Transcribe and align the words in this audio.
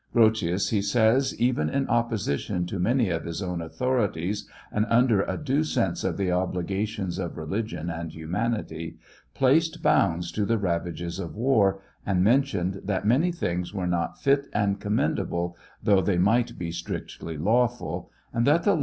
"Grotious" 0.15 0.71
he 0.71 0.81
says," 0.81 1.39
even 1.39 1.69
in 1.69 1.87
opposition 1.87 2.65
to 2.65 2.79
many 2.79 3.11
of 3.11 3.25
his 3.25 3.39
own 3.43 3.61
authorities 3.61 4.49
and 4.71 4.87
under 4.89 5.21
a 5.21 5.37
due 5.37 5.63
sense 5.63 6.03
of 6.03 6.17
the 6.17 6.31
obligations 6.31 7.19
of 7.19 7.37
religion 7.37 7.87
and 7.91 8.11
humanity, 8.11 8.97
placed 9.35 9.83
bounds 9.83 10.31
to 10.31 10.43
the 10.43 10.57
ravages 10.57 11.19
of 11.19 11.35
war, 11.35 11.81
and 12.03 12.23
mentioned, 12.23 12.81
that 12.83 13.05
many 13.05 13.31
things 13.31 13.75
were 13.75 13.85
not 13.85 14.19
fit 14.19 14.47
and 14.53 14.79
commendable, 14.79 15.55
though 15.83 16.01
they 16.01 16.17
might 16.17 16.57
be 16.57 16.71
strictly 16.71 17.37
lawful; 17.37 18.09
and 18.33 18.47
that 18.47 18.63
the 18.63 18.73
la? 18.73 18.79